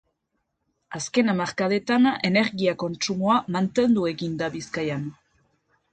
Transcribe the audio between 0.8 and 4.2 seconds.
Azken hamarkadetan energia-kontsumoa mantendu